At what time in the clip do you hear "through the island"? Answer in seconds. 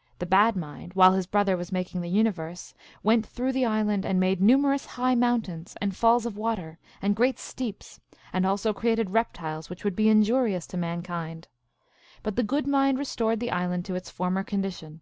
3.24-4.04